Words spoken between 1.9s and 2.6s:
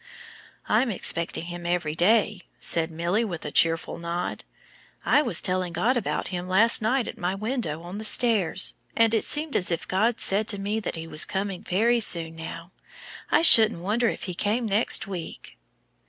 day,"